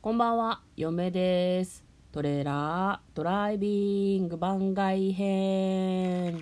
[0.00, 1.84] こんばんは、嫁です。
[2.12, 6.40] トレーラードライビング番外編。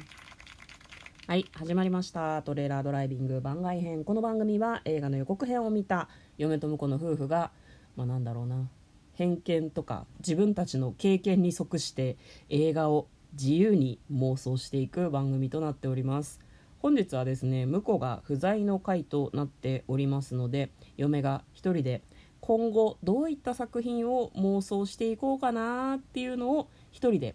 [1.26, 2.42] はい、始まりました。
[2.42, 4.04] トレーラードライビング番外編。
[4.04, 7.50] この番組は映画の予告編を見た嫁と婿の夫婦が、
[7.96, 8.68] まあなんだろうな、
[9.14, 12.18] 偏見とか自分たちの経験に即して
[12.50, 16.40] 映画を自由に妄想していく番組となっております。
[16.80, 22.02] 本日はですね、婿が不在の回となっておりますので、嫁が一人で
[22.46, 27.34] 今後どういった作品を妄想していこうかなっていうのを一人で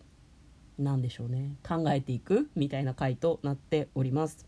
[0.80, 4.48] 何でしょうね考えていくみたいな回となっております。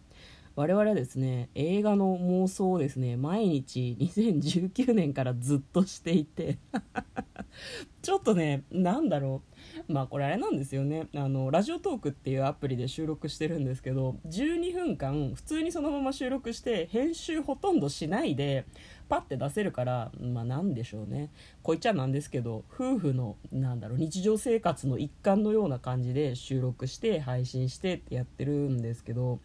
[0.56, 6.60] 我々はですね映画の妄想をですね毎日2019年からずっとしていて
[8.02, 9.42] ちょっとねなんだろ
[9.90, 9.92] う。
[9.92, 11.08] まあこれあれなんですよね。
[11.14, 18.66] あのラジオトークっていうアプリで収録してるんですけど12分間普通にそのまま収録して編集ほとんどしないで
[19.10, 21.32] パッて出せるからまあなんでしょうね。
[21.62, 29.40] こいっちゃなんですけど夫婦のなんだろう日常生活の一環のような感じで収録して配信してってやってるんですけど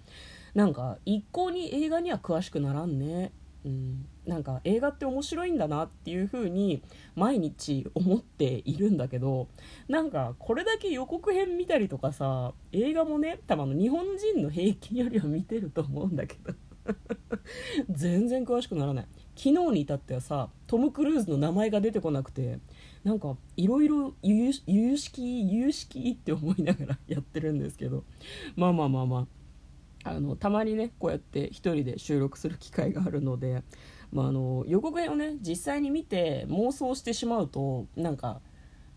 [0.55, 3.32] なんか一向に映画には詳しくならんね。
[3.64, 6.82] うん、なんか映画って面白いんだなっていう風に
[7.16, 9.48] 毎日思っているんだけど
[9.88, 16.54] なんかこれだけ予告編見たりとかさ映画もね多分あの日本人の平均よりは見てると思うんだけど。
[17.91, 19.06] 全然詳しくならない。
[19.36, 22.58] 昨日に至ってはさトム・クルーズの名前が出てこなくて
[23.05, 28.05] なんかいろいろ由々しき由々しきって思いながら やってるんですけど。
[28.56, 29.27] まあまあまあまあ。
[30.05, 33.62] あのたまにねこうやって一人で収録する機会があるので、
[34.12, 38.41] まあ、あの予告編をね実際に見て妄想してしまうとなんか、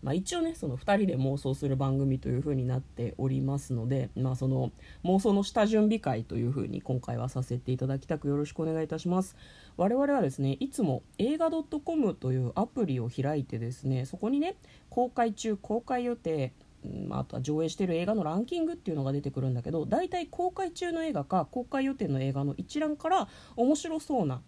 [0.02, 4.72] まあ、一応ねその2人で妄想する番組という風になっておりますので、まあ、その
[5.04, 9.36] 妄想の下準備会という風に今回はさせていただきたくよろしくお願いいたします。
[9.76, 14.56] 我々はですねいつも映画 .com というアプリを開いてですねそこにね
[14.90, 16.52] 公開中公開予定
[16.84, 24.42] うんあとは上映している映画のランキングっていうのが出てくるんだけど大体公開中の映画か公開予定の映画の一覧から面白そうな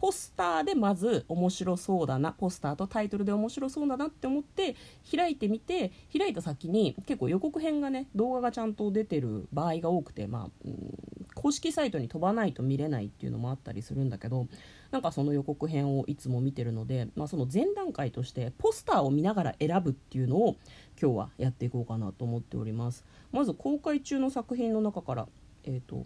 [0.00, 4.74] ポスターでまず面白そうだなポスターとタイトルで面白そうだなって思って
[5.14, 14.46] 開いてみて開いた先に結構予告編がね動画がちゃんと出てる場合が多くてまあ、うん公式サイトに飛ばないと見れないっていうのもあったりするんだけど
[14.90, 20.56] なんかその予告編をいつも見てるので、まあ、その前段階としてポスターを見ながら選ぶっていうのを
[21.00, 23.04] 今日はやっていこうかなと思っております。
[23.32, 25.28] まず公開中の作品の中から
[25.64, 26.04] えっ、と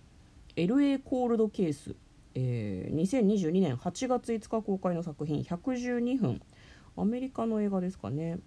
[0.56, 1.96] LA コールドケース、
[2.34, 6.40] えー2022年8月5日公開の作品112分
[6.96, 8.38] アメリカの映画ですかね。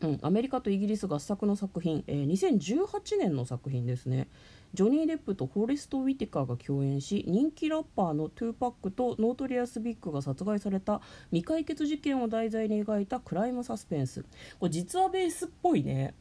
[0.00, 4.28] うん、アメリカとイギリス合作の作品、えー2018年の作品ですね。
[4.74, 14.24] ジョニー・デップとフォレスト・ウィティカーが共演し人気ラッパーのトゥーパックとノートリアス・ビッグが殺害された未解決事件を題材に描いたクライムサスペンス。
[14.60, 16.14] これ実話ベースっぽいね。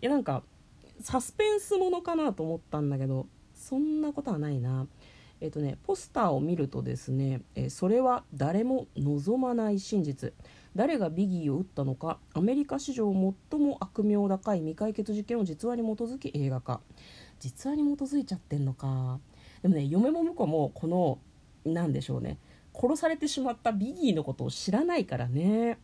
[0.00, 0.42] いやなんか
[1.00, 4.86] サスペンスものかなと思ったんだけどそんなことはないな。
[5.40, 10.32] えっとね、ポスターを見るとですね、えーそれは誰も望まない真実。
[10.76, 13.12] 誰がビギーを撃ったのかアメリカ史上
[13.50, 16.80] 最も悪名高い未解決事件を実話に基づき映画化。
[17.40, 19.18] 実話に基づいちゃってんのか。
[19.62, 21.18] でもね嫁も婿もこの
[21.64, 22.38] なんでしょうね
[22.74, 25.78] 殺されてしまったビギーのことを知らないからね。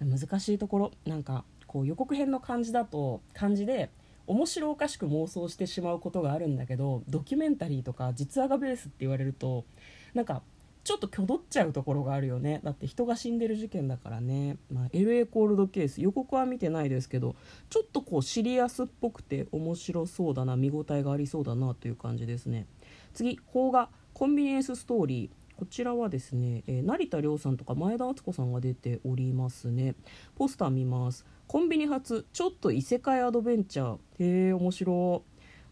[0.00, 0.90] 難しいところ。
[1.06, 3.90] なんかこう予告編の感じだと感じで
[4.26, 9.64] 面白おかしく妄想してしまうことがあるんだけどドキュメンタリーとか実話がベースって言われると
[10.14, 10.42] なんか
[10.84, 12.60] ちょっと挙動っちゃうところがあるよね。
[12.64, 17.36] だって人が死んでる事件だからね、まあ、LA コールドケース予告は見てないですけど
[17.70, 22.66] ちょっとこうシリアスっぽくて面白そうだな見応えがありそうだなという感じですね。
[23.14, 25.41] 次邦画コンビニエンスストーリー。
[25.62, 29.94] こちらはですね、えー成田凌さんとか前田敦子さんが出ておりますね。
[30.34, 31.24] ポスター見ます。
[31.46, 33.98] コンビニ初ちょっと異世界アドベンチャー。
[34.18, 35.22] へえ面白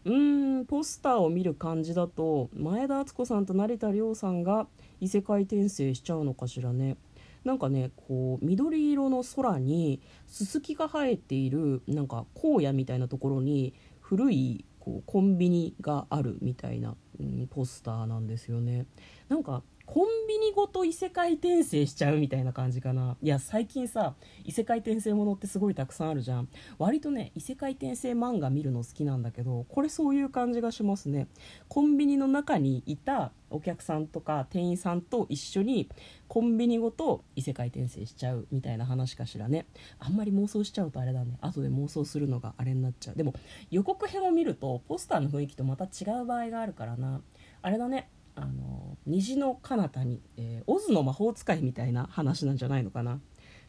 [0.05, 4.67] うーんポスターを見る感じだと前田敦子さんと成田凌さんが
[5.01, 6.95] 異世界転生しちゃうのかしらね。
[7.43, 18.85] なんかねこう緑色の空にススキが生えているなんか荒野みたいなところに古いこうコンビニがあるみたいな、うん、ポスターなんですよね。
[19.27, 23.17] なんかコンビニごと異世界転生しちゃうみたいな感じかな。
[23.21, 24.15] いや最近さ
[24.45, 26.47] 異世界転生ものってすごいたくさんあるじゃん。
[26.77, 31.27] 割とね異世界転生漫画見るの好きなんだけどこれそういう感じがしますね。
[31.67, 35.89] コンビニの中にいたお客さんとか店員さんと一緒に
[36.29, 39.65] コンビニごと異世界転生しちゃうみたいな話かしらね。
[39.99, 41.37] あんまり妄想しちゃうとあれだね。
[41.41, 43.17] 後で妄想するのがあれになっちゃう。
[43.17, 43.33] でも
[43.71, 47.19] 予告編を見るとポスターの雰囲気とまた違う場合があるからな。
[47.61, 48.07] あれだね。
[48.35, 53.19] あの虹の彼方に、えーオズの魔法使いみたいな話なんじゃないのかな。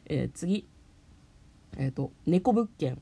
[0.07, 0.69] えー、次。
[1.77, 3.01] えっ、ー、と猫物件。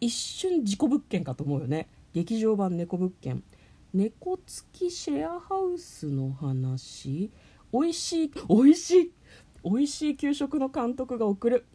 [0.00, 1.88] 一瞬事故物件かと思うよね。
[2.12, 3.42] 劇場版猫物件。
[3.94, 7.30] 猫付きシェアハウスの話。
[7.72, 9.12] 美味しい美味しい
[9.64, 11.66] 美味しい給食の監督が送る。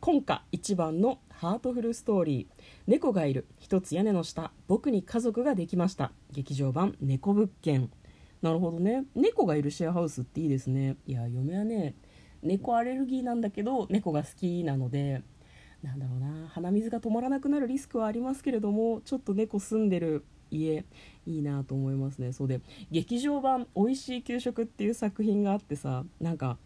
[0.00, 2.64] 今夏一番のハートフルストーリー。
[2.86, 3.46] 猫がいる。
[3.58, 4.52] 一つ屋根の下。
[4.66, 6.12] 僕に家族ができました。
[6.32, 7.90] 劇場版猫物件。
[8.42, 9.04] なるほどね。
[9.14, 10.96] 猫がいるシェアハウスっていいですね。
[11.06, 11.94] いや嫁はね
[12.42, 15.22] 猫アレルギーなんだけど猫が好きなので
[15.82, 16.48] なんだろうな。
[16.48, 20.84] 鼻水が止まらなくなるリスクはありますけれどもちょっと猫住んでる家
[21.26, 22.32] いいなと思いますね。
[22.32, 26.58] そうで劇場版「おいしい給食」っていう作品があってさなんか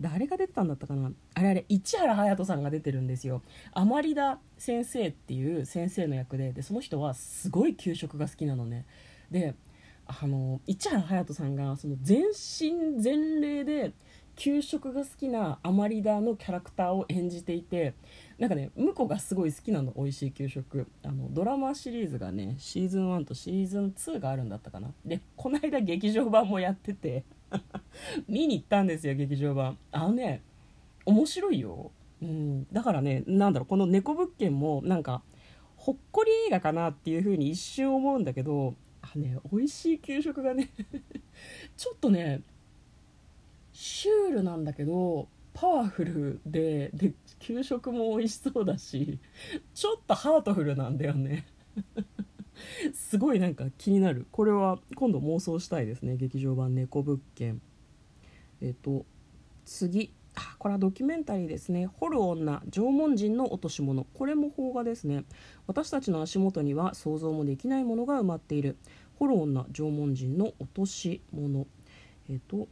[0.00, 1.12] 誰が出てたんだったかな。
[1.34, 3.42] あれあれ市原隼人さんが出てるんですよ。
[3.72, 8.84] 甘利田先生っていう先生の役ででその人はすごい給食が好きなのね。
[9.30, 9.54] で
[10.20, 13.92] あの市原隼人さんがその全身全霊で
[14.36, 17.94] 給食が好きなアマリダのキャラクターを演じていて
[18.38, 20.86] なんかね婿がすごい好きなの美味しい給食。
[21.04, 24.92] あのドラマシリーズがねシーズン1とシーズン2があるんだったかな。
[25.04, 27.24] でこの間劇場版もやってて
[28.28, 29.78] 見に行ったんですよ劇場版。
[29.90, 30.42] あのね
[31.04, 31.90] 面白いよ、
[32.22, 35.22] うん、だからねなんだろうこの猫物件もなんか
[35.76, 38.74] ほっこり映画かなっていう風に一瞬思うんだけど
[39.18, 40.70] ね美味しい給食がね
[41.76, 42.42] ちょっとね
[43.72, 49.18] シュールなんだけどパワフルでで給食も美味しそうだし
[49.74, 51.46] ちょっとハートフルなんだよね。
[52.94, 54.26] すごいなんか気になる。
[54.30, 56.16] これは今度妄想したいですね。
[56.16, 57.60] 劇場版猫物件。
[58.60, 59.06] えっ、と
[59.64, 60.12] 次。
[60.34, 65.24] あこれはドキュメンタリーですね「掘る女縄文人の落とし物」これも邦画ですね。
[65.66, 68.76] 私たちの足元には想像もできないものが埋まっている。
[69.22, 71.68] 掘る女縄文人の落とし物。
[72.28, 72.66] えっ、と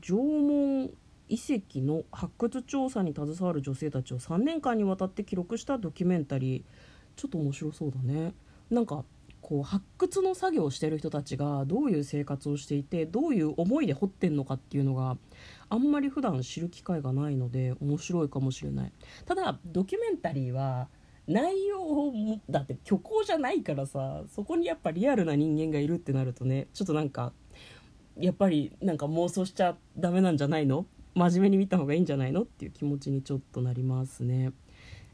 [0.00, 0.90] 縄文
[1.28, 6.62] 遺跡の発掘調査に携わる女性たちを3年間にわたって記録したドキュメンタリー。
[7.16, 8.32] ちょっと面白そうだね。
[8.70, 9.04] なんか
[9.40, 15.16] こう発掘の作業をしてる人たちがどういう生活をしていてどういう思いで掘ってんのかっていうのが
[15.68, 18.92] あんまり普段知る機会がないので面白いかもしれない。
[19.24, 20.88] ただドキュメンタリーは
[21.26, 27.32] 内容もだって虚構じゃないからさそこにやっぱリアルな人間がいるってなるとねちょっとなんか
[28.18, 30.86] やっぱりなんか妄想しちゃダメなんじゃないの？
[31.14, 32.42] 真面目に見た方がいいんじゃないの？
[32.42, 34.52] っていう気持ちにちょっとなりますね。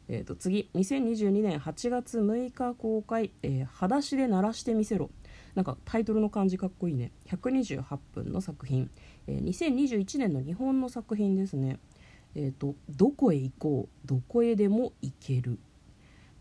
[0.09, 0.69] えー、と次。
[0.75, 5.11] 2022年8月6日公開「えー、裸足で鳴らしてみせろ」
[5.55, 7.13] なんかタイトルの感じかっこいいね。
[7.27, 8.91] 128分の作品、
[9.27, 11.79] えー、2021年の日本の作品ですね。
[12.35, 14.07] えっ、ー、と「どこへ行こう？
[14.07, 15.59] どこへでも行ける」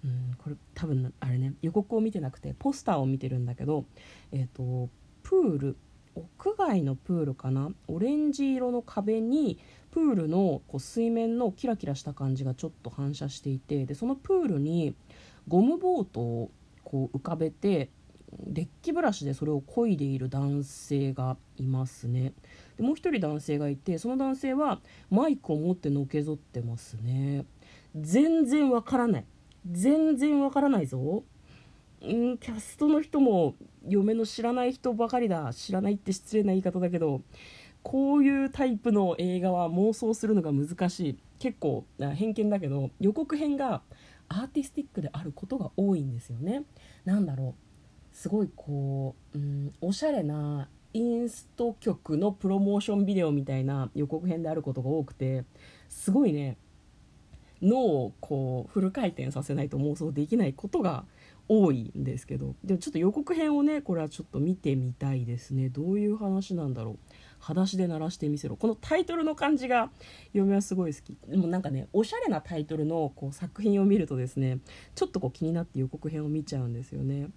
[0.03, 3.85] うんこれ多分あれね予告を見てなくてポスターを見てるんだけど
[4.31, 4.89] えっ、ー、と
[5.23, 5.77] プール
[6.15, 7.71] 屋外のプールかな？
[7.87, 9.57] オレンジ色の壁に
[9.91, 14.95] プールのこう水面のキラキラした感じがちょっと反射していてでそのプールに
[15.47, 16.51] ゴムボートを
[16.83, 17.89] こう浮かべて
[18.45, 22.33] デッキブラシでそれを漕いでいる男性がいますね。
[22.77, 27.45] でもう一人男性がいてその男性はマイクを持ってのけぞってますね。
[27.95, 29.25] 全然わからない。
[29.69, 31.23] 全然わからないぞ。
[32.01, 33.55] うんキャストの人も
[33.87, 37.21] 嫁の知らない人ばかりだ知らないって失礼な言い方だけど
[37.83, 41.17] こういうタイプの映画は妄想するのが難しい。
[41.39, 43.81] 結構偏見だけど予告編が
[44.29, 46.63] アーティスティックであることが多いんですよね。
[47.03, 48.15] なんだろう。
[48.15, 55.45] すごいこう、うん、おしゃれなインスト曲のプロモーションビデオみたいな予告編であることが多くて
[55.89, 56.57] すごいね。
[57.61, 61.05] 脳をこうフル回転させないと妄想できないことが
[61.47, 65.69] 多いんですけどでもちょっと予告編をねこれはちょっと見てみたいですね。
[65.69, 66.97] どういう話なんだろう。
[67.39, 68.55] 裸足で鳴らしてみせろ。
[68.55, 69.89] このタイトルの感じが
[70.33, 71.17] 嫁はすごい好き。
[71.27, 74.59] でもなんかねおしゃれなタイトルのこう作品を見るとですね
[74.95, 77.29] ちょっとこう気になって予告編を見ちゃうんですよね。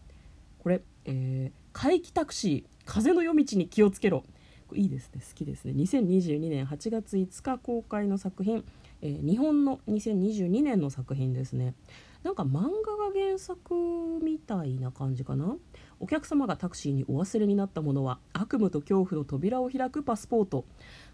[0.62, 4.24] これ、えー、怪奇タクシー風の夜道に気をつけろ。
[4.72, 5.20] いいですね。
[5.20, 5.72] 好きですね。
[5.72, 8.64] 2022年8月5日公開の作品、
[9.04, 11.74] えー、日本の2022年の作品ですね。
[12.22, 13.74] なんか漫画が原作
[14.22, 15.56] みたいな感じかな？
[16.00, 20.64] お客様がタクシーにお忘れになったものは悪夢と恐怖の扉を開くパスポート。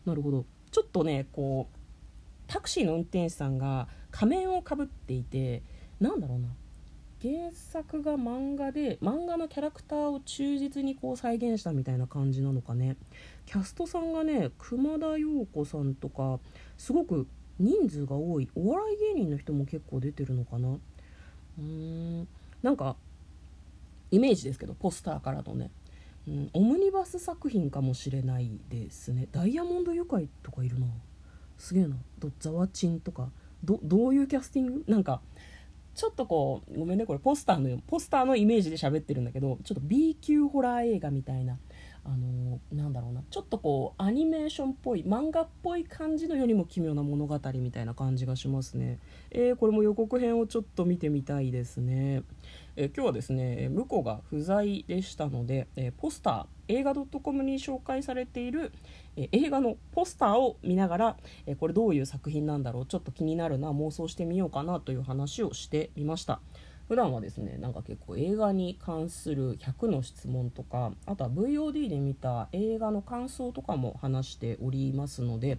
[0.07, 0.47] なるほど。
[0.71, 1.77] ちょっとねこう
[2.47, 5.65] タクシーの運転手さんが仮面をかぶっていて
[5.99, 6.49] なんだろうな。
[7.21, 12.97] 原作が漫画で漫画のキャラクターを忠実にこう再現したみたいな感じなのかね。
[13.47, 16.39] キャストさんがね熊田曜子さんとか
[16.79, 17.27] すごく
[17.61, 18.49] 人数が多い。
[18.57, 20.71] お笑い芸人の人も結構出てるのかな？
[20.71, 22.29] うーん。
[22.63, 22.97] なんか
[24.11, 25.71] イメージですけどポスターからのね、
[26.27, 29.29] うん、オムニバス作品かもしれないですね。
[29.31, 30.87] ダイヤモンド愉快とかいるな。
[31.59, 31.97] すげえな。
[32.19, 33.29] どザワチンとか。
[33.63, 34.85] どどういうキャスティング？
[34.89, 35.21] なんか
[35.95, 41.59] ちょっとこうごめんねこれポスターのポスターのイメージで喋ってるんだけどちょっと B 級ホラー映画みたいな
[42.05, 43.23] あのなんだろうな。
[43.31, 48.99] ちょっとこうアニメーションっぽい漫画っぽい感じのよりも奇妙な物語みたいな感じがしますね、
[49.31, 52.23] えー、これも予告編をちょっと見てみたいですね、
[52.77, 58.73] えー、今日はですね向こうが不在でしたので、えー、ポスター映画 .com に紹介されている、
[59.17, 61.17] え映画のポスターを見ながら、
[61.47, 66.41] えこれどういう作品なんだろうちょっと気になるな妄想してみようかなという話をしてみました。
[66.91, 75.59] 普段はですねなんか結構映画に関する100の質問とかあとは VOD で見た映画の感想とかも話しておりますので、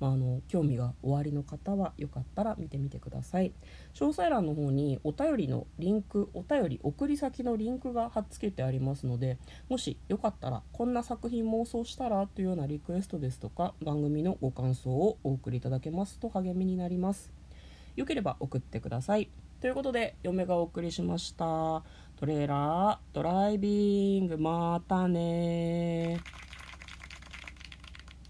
[0.00, 3.52] まあ、あの興味がおありの方はよかったら見てみてください。
[3.94, 17.30] 詳細欄の方にお便りのリンクお便り送り先のリンクが貼っつけてありますのでもしよかったらこんな作品妄想したらというようなリクエストですとか番組のご感想をお送りいただけますと励みになります。
[17.94, 19.30] よければ送ってください。
[19.62, 21.44] ということで嫁がお送りしました。
[22.16, 26.18] トレーラードライビングまたね